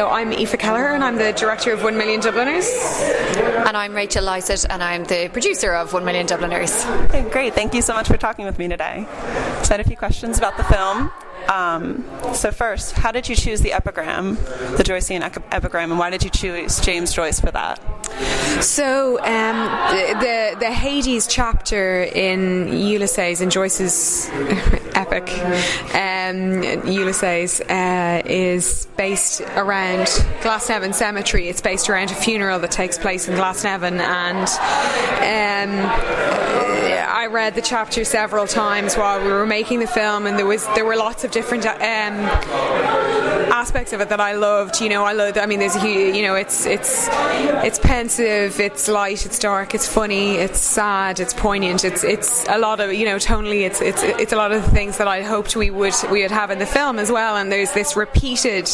[0.00, 2.66] So I'm Aoife Kelleher and I'm the director of One Million Dubliners.
[3.66, 6.86] And I'm Rachel Lysaght and I'm the producer of One Million Dubliners.
[7.04, 7.52] Okay, great.
[7.52, 9.04] Thank you so much for talking with me today.
[9.62, 11.12] So I had a few questions about the film.
[11.50, 14.36] Um, so first, how did you choose the epigram,
[14.76, 17.80] the Joycean epigram, and why did you choose James Joyce for that?
[18.62, 19.56] So um,
[20.20, 24.28] the the Hades chapter in Ulysses in Joyce's
[24.94, 25.28] epic,
[25.94, 30.06] um, Ulysses, uh, is based around
[30.42, 31.48] Glasnevin Cemetery.
[31.48, 34.48] It's based around a funeral that takes place in Glasnevin, and
[35.70, 36.79] um,
[37.20, 40.66] I read the chapter several times while we were making the film, and there was
[40.68, 42.14] there were lots of different um,
[43.52, 44.80] aspects of it that I loved.
[44.80, 45.36] You know, I loved.
[45.36, 46.16] I mean, there's a huge.
[46.16, 51.34] You know, it's it's it's pensive, it's light, it's dark, it's funny, it's sad, it's
[51.34, 51.84] poignant.
[51.84, 53.66] It's it's a lot of you know tonally.
[53.66, 56.30] It's it's it's a lot of the things that I hoped we would we would
[56.30, 57.36] have in the film as well.
[57.36, 58.64] And there's this repeated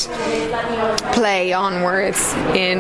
[1.13, 2.79] play on words in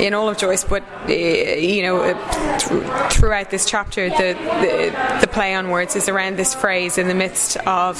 [0.00, 5.28] in all of Joyce, but uh, you know uh, throughout this chapter, the, the the
[5.30, 7.96] play on words is around this phrase in the midst of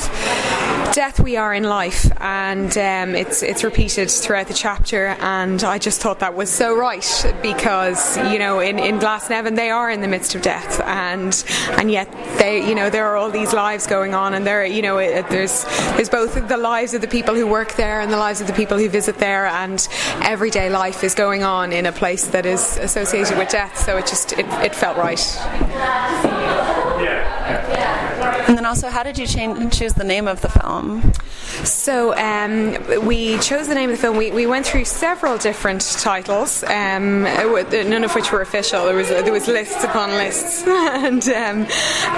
[0.92, 5.08] death we are in life, and um, it's it's repeated throughout the chapter.
[5.20, 7.06] And I just thought that was so right
[7.42, 11.44] because you know in in Glasnevin they are in the midst of death, and
[11.78, 14.82] and yet they you know there are all these lives going on, and there you
[14.82, 15.64] know it, there's
[15.96, 18.52] there's both the lives of the people who work there and the lives of the
[18.52, 19.88] people who visit there, and
[20.22, 23.76] everyday life is going on in a place that is associated with death.
[23.78, 25.20] So it just it, it felt right.
[27.46, 31.12] And then also, how did you choose the name of the film?
[31.64, 34.16] So um, we chose the name of the film.
[34.16, 38.84] We, we went through several different titles, um, none of which were official.
[38.84, 41.66] There was there was lists upon lists, and um,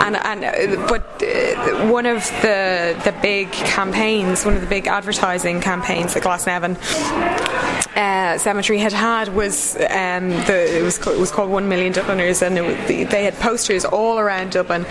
[0.01, 5.61] and and but uh, one of the the big campaigns, one of the big advertising
[5.61, 6.77] campaigns that Glasnevin
[7.97, 12.43] uh, Cemetery had had was um, the, it was it was called One Million Dubliners,
[12.43, 14.85] and it, they had posters all around Dublin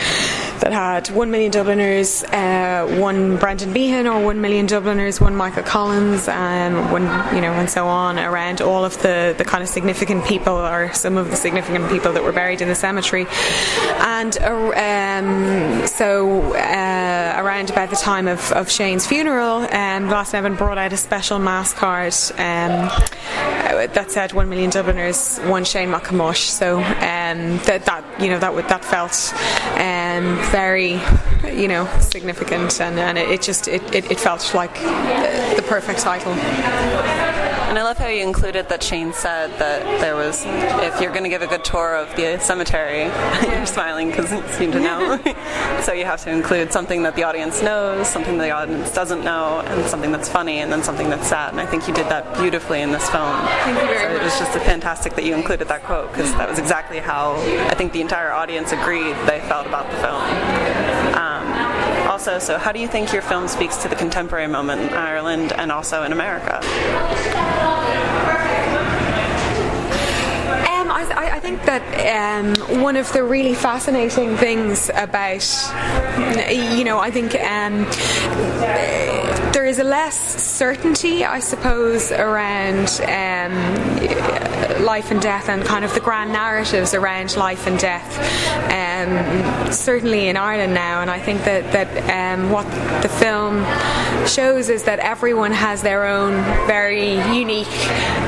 [0.60, 5.64] that had One Million Dubliners, uh, one Brendan Behan, or One Million Dubliners, one Michael
[5.64, 7.04] Collins, um, one
[7.36, 10.92] you know, and so on around all of the the kind of significant people or
[10.94, 13.28] some of the significant people that were buried in the cemetery,
[14.00, 20.58] and uh, um, so uh, around about the time of, of Shane's funeral, um, Glasnevin
[20.58, 22.14] brought out a special mass card.
[22.38, 22.90] Um,
[23.78, 26.38] uh, that said one million Dubliners, one Shane MacThomáis.
[26.38, 26.80] So
[27.32, 29.34] um, that that you know that would that felt
[29.80, 31.00] um, very
[31.56, 36.00] you know significant, and, and it, it just it, it, it, felt like the perfect
[36.00, 36.34] title.
[37.68, 41.24] And I love how you included that Shane said that there was, if you're going
[41.24, 43.04] to give a good tour of the cemetery,
[43.52, 45.18] you're smiling because you seem to know.
[45.84, 49.22] so you have to include something that the audience knows, something that the audience doesn't
[49.22, 51.52] know, and something that's funny, and then something that's sad.
[51.52, 53.36] And I think you did that beautifully in this film.
[53.36, 54.22] Thank you very so much.
[54.22, 57.34] It was just fantastic that you included that quote because that was exactly how
[57.68, 60.87] I think the entire audience agreed they felt about the film.
[62.28, 65.54] Also, so how do you think your film speaks to the contemporary moment in Ireland
[65.54, 66.58] and also in America?
[70.68, 75.48] Um, I, I, think that um, one of the really fascinating things about,
[76.52, 77.86] you know, I think um,
[79.58, 83.54] there is a less certainty, I suppose, around um,
[84.86, 88.08] life and death and kind of the grand narratives around life and death.
[88.72, 91.90] Um, certainly in Ireland now, and I think that that
[92.38, 92.70] um, what
[93.02, 93.66] the film
[94.28, 96.34] shows is that everyone has their own
[96.68, 97.68] very unique,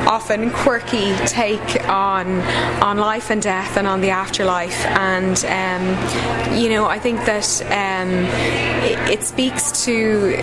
[0.07, 2.40] often quirky take on
[2.81, 4.85] on life and death and on the afterlife.
[4.85, 8.09] And um, you know, I think that um,
[8.84, 10.34] it, it, speaks to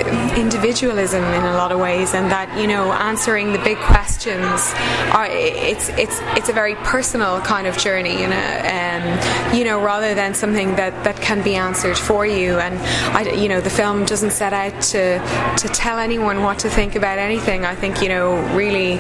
[0.77, 4.75] individualism in a lot of ways, and that you know, answering the big questions.
[5.13, 9.83] Are, it's it's it's a very personal kind of journey, you know, um, you know,
[9.83, 12.59] rather than something that that can be answered for you.
[12.59, 12.79] And
[13.17, 15.19] I, you know, the film doesn't set out to
[15.57, 17.65] to tell anyone what to think about anything.
[17.65, 18.99] I think you know, really,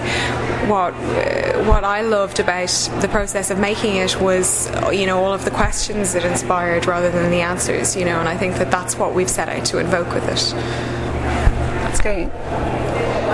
[0.68, 0.92] what
[1.66, 5.50] what I loved about the process of making it was, you know, all of the
[5.50, 9.14] questions it inspired rather than the answers, you know, and I think that that's what
[9.14, 10.96] we've set out to invoke with it.
[12.06, 12.28] Great.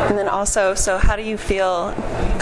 [0.09, 1.91] And then also, so how do you feel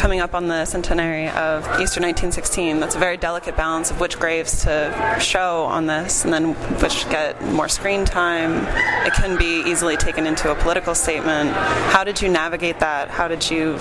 [0.01, 2.81] coming up on the centenary of Easter 1916?
[2.81, 7.07] That's a very delicate balance of which graves to show on this and then which
[7.11, 8.67] get more screen time.
[9.07, 11.51] It can be easily taken into a political statement.
[11.51, 13.11] How did you navigate that?
[13.11, 13.73] How did you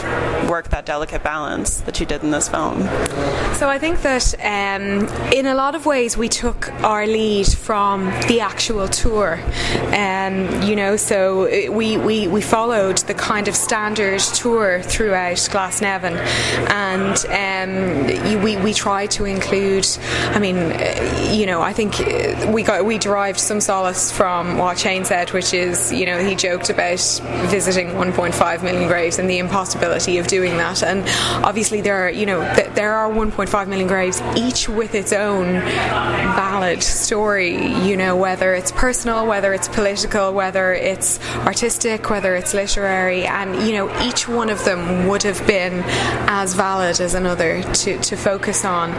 [0.49, 2.81] work that delicate balance that you did in this film?
[3.53, 8.05] So I think that um, in a lot of ways we took our lead from
[8.27, 9.39] the actual tour.
[9.95, 16.08] Um, you know, so we, we, we followed the kind of standard tour throughout Glasnevin,
[16.17, 19.87] and um, we we try to include.
[20.35, 21.99] I mean, uh, you know, I think
[22.53, 26.35] we got we derived some solace from what Shane said, which is you know he
[26.35, 26.99] joked about
[27.49, 31.03] visiting 1.5 million graves and the impossibility of doing that, and
[31.45, 35.45] obviously there are you know th- there are 1.5 million graves, each with its own
[35.45, 37.55] valid story.
[37.85, 43.55] You know, whether it's personal, whether it's political, whether it's artistic, whether it's literary, and
[43.67, 45.83] you know each one of them would have been
[46.27, 48.91] as valid as another to, to focus on.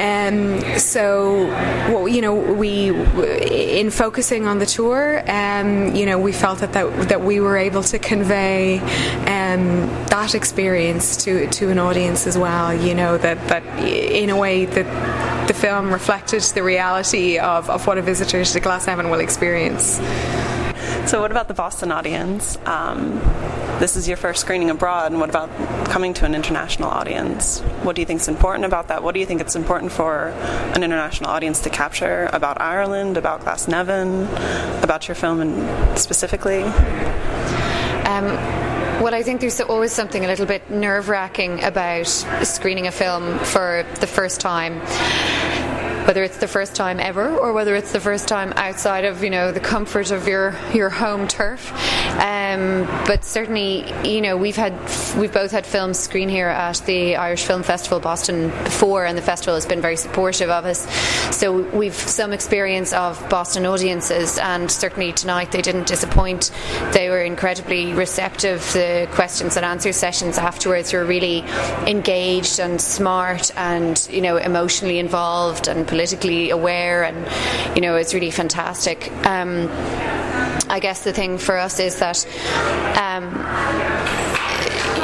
[0.00, 1.46] Um, so,
[1.88, 6.72] well, you know, we in focusing on the tour, um, you know, we felt that,
[6.72, 12.36] that that we were able to convey um, that experience to to an audience as
[12.36, 12.74] well.
[12.74, 17.86] You know, that that in a way that the film reflected the reality of, of
[17.86, 20.00] what a visitor to Glasnevin will experience.
[21.08, 22.58] So, what about the Boston audience?
[22.66, 23.20] Um,
[23.78, 25.50] this is your first screening abroad, and what about
[25.88, 27.60] coming to an international audience?
[27.82, 29.02] What do you think is important about that?
[29.02, 30.28] What do you think it's important for
[30.74, 34.24] an international audience to capture about Ireland, about Glasnevin,
[34.82, 36.62] about your film and specifically?
[38.06, 38.24] Um,
[39.02, 43.38] well, I think there's always something a little bit nerve wracking about screening a film
[43.40, 44.80] for the first time
[46.06, 49.30] whether it's the first time ever or whether it's the first time outside of you
[49.30, 51.72] know the comfort of your your home turf.
[52.16, 54.72] Um, but certainly, you know, we've had
[55.18, 59.22] we've both had films screen here at the Irish Film Festival Boston before, and the
[59.22, 60.86] festival has been very supportive of us.
[61.36, 66.52] So we've some experience of Boston audiences, and certainly tonight they didn't disappoint.
[66.92, 68.60] They were incredibly receptive.
[68.72, 71.40] The questions and answer sessions afterwards were really
[71.86, 77.16] engaged and smart, and you know, emotionally involved and politically aware, and
[77.74, 79.10] you know, it's really fantastic.
[79.24, 79.68] Um,
[80.68, 82.26] I guess the thing for us is that.
[83.00, 83.24] Um,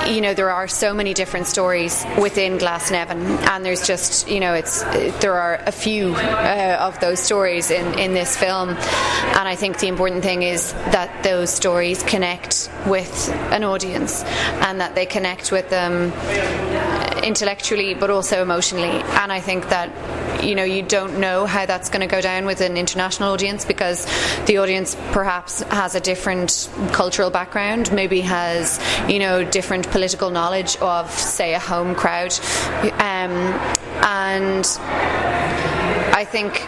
[0.09, 4.53] you know there are so many different stories within Glasnevin, and there's just you know
[4.53, 4.83] it's
[5.21, 9.79] there are a few uh, of those stories in in this film, and I think
[9.79, 14.25] the important thing is that those stories connect with an audience,
[14.67, 16.13] and that they connect with them
[17.23, 19.89] intellectually but also emotionally, and I think that
[20.43, 23.65] you know you don't know how that's going to go down with an international audience
[23.65, 24.05] because
[24.47, 30.77] the audience perhaps has a different cultural background, maybe has you know different political knowledge
[30.79, 32.33] of say a home crowd,
[33.01, 33.33] um,
[34.03, 34.67] and
[36.15, 36.67] I think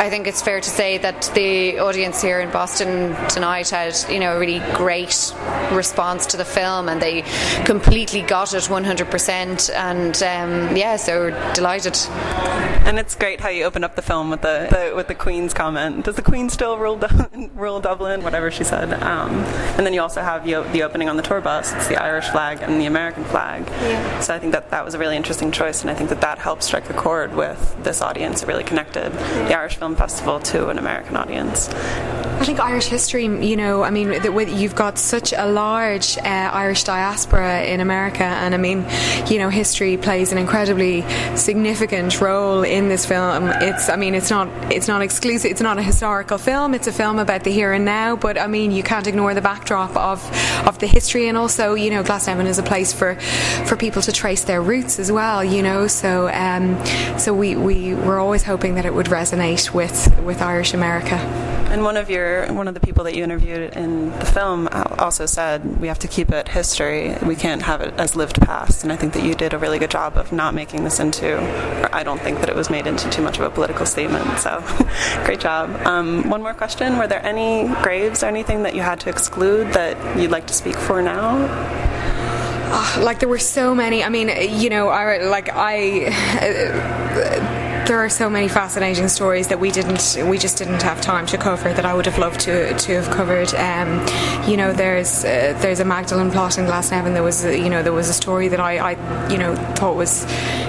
[0.00, 4.18] I think it's fair to say that the audience here in Boston tonight had, you
[4.18, 5.34] know, a really great
[5.72, 7.20] response to the film, and they
[7.66, 9.70] completely got it 100%.
[9.74, 11.98] And um, yeah, so delighted.
[12.86, 15.52] And it's great how you open up the film with the, the with the Queen's
[15.52, 16.06] comment.
[16.06, 16.98] Does the Queen still rule
[17.54, 18.22] rule Dublin?
[18.22, 18.94] Whatever she said.
[19.02, 19.32] Um,
[19.76, 21.74] and then you also have the, the opening on the tour bus.
[21.74, 23.66] It's the Irish flag and the American flag.
[23.68, 24.20] Yeah.
[24.20, 26.38] So I think that that was a really interesting choice, and I think that that
[26.38, 28.42] helped strike a chord with this audience.
[28.42, 29.48] It really connected yeah.
[29.48, 31.68] the Irish Film Festival to an American audience.
[31.68, 36.84] I think Irish history, you know, I mean, you've got such a large uh, Irish
[36.84, 38.86] diaspora in America, and I mean,
[39.28, 41.04] you know, history plays an incredibly
[41.36, 43.48] significant role in this film.
[43.60, 45.50] It's, I mean, it's not, it's not exclusive.
[45.50, 46.72] It's not a historical film.
[46.72, 48.16] It's a film about the here and now.
[48.16, 50.24] But I mean, you can't ignore the backdrop of,
[50.66, 53.16] of the history, and also, you know, Glasnevin is a place for,
[53.66, 55.44] for people to trace their roots as well.
[55.44, 56.82] You know, so, um,
[57.18, 61.16] so we, we were always hoping that it would resonate with with with Irish America.
[61.72, 64.68] And one of your one of the people that you interviewed in the film
[64.98, 67.16] also said we have to keep it history.
[67.22, 68.82] We can't have it as lived past.
[68.82, 71.28] And I think that you did a really good job of not making this into.
[71.82, 74.38] Or I don't think that it was made into too much of a political statement.
[74.38, 74.62] So,
[75.24, 75.70] great job.
[75.86, 79.72] Um, one more question: Were there any graves or anything that you had to exclude
[79.72, 81.30] that you'd like to speak for now?
[82.72, 84.04] Oh, like there were so many.
[84.04, 84.28] I mean,
[84.60, 86.12] you know, I like I.
[86.44, 87.56] Uh,
[87.90, 91.36] there are so many fascinating stories that we didn't we just didn't have time to
[91.36, 93.52] cover that I would have loved to to have covered.
[93.54, 93.88] Um,
[94.48, 97.14] you know, there's uh, there's a Magdalen plot in Glasnevin.
[97.14, 100.22] There was you know there was a story that I, I you know thought was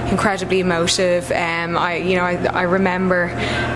[0.09, 1.31] incredibly emotive.
[1.31, 3.29] Um, I you know I, I remember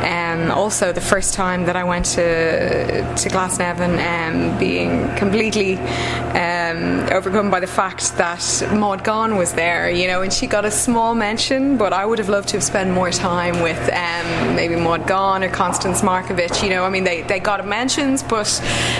[0.04, 5.75] um, also the first time that I went to to Glasnevin um, being completely
[6.75, 9.89] um, overcome by the fact that Maud Gonne was there.
[9.89, 12.63] You know, and she got a small mention, but I would have loved to have
[12.63, 16.63] spent more time with um, maybe Maud Gonne or Constance Markievicz.
[16.63, 18.48] You know, I mean, they, they got mentions, but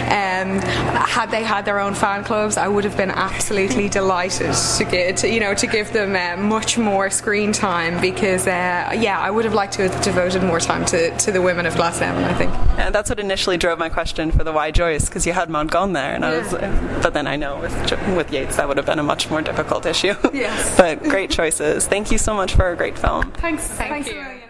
[0.02, 4.84] um, had they had their own fan clubs, I would have been absolutely delighted to
[4.84, 9.20] get to, you know to give them uh, much more screen time because uh, yeah,
[9.20, 12.24] I would have liked to have devoted more time to, to the women of Glasnevin.
[12.24, 12.52] I think.
[12.78, 15.72] And that's what initially drove my question for the Why Joyce because you had Maud
[15.72, 16.30] Gonne there, and yeah.
[16.30, 19.30] I was, but then I know with with Yeats, that would have been a much
[19.30, 20.14] more difficult issue.
[20.34, 20.78] Yes.
[20.78, 21.88] but great choices.
[21.88, 23.32] Thank you so much for a great film.
[23.34, 23.68] Thanks.
[23.68, 24.20] Thank Thanks you.
[24.20, 24.42] a million.